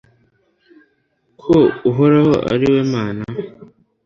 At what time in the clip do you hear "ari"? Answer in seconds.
2.53-2.65